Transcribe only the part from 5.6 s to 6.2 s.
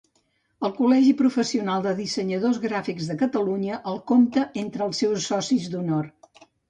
d'honor.